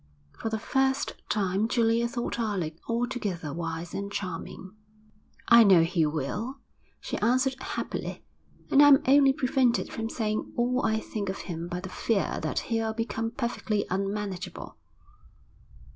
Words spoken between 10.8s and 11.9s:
I think of him by the